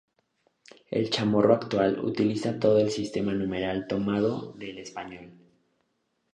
[0.89, 5.31] El chamorro actual utiliza todo el sistema numeral tomado del español.